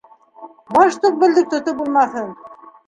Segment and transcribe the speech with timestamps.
[0.77, 2.35] -Баштуҡ белдек тотоп булмаҫын.